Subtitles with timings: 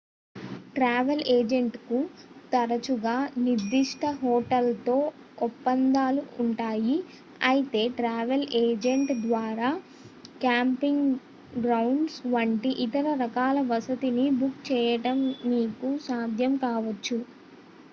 [0.75, 1.97] travel ఏజెంట్లకు
[2.53, 3.13] తరచుగా
[3.43, 4.95] నిర్ధిష్ట హోటళ్లతో
[5.47, 6.95] ఒప్పందాలు ఉంటాయి
[7.43, 9.69] అయితే ట్రావెల్ ఏజెంట్ ద్వారా
[10.41, 11.07] క్యాంపింగ్
[11.59, 15.19] గ్రౌండ్స్ వంటి ఇతర రకాల వసతి ని బుక్ చేయడం
[15.47, 17.19] మీకు సాధ్యం కావొచ్చు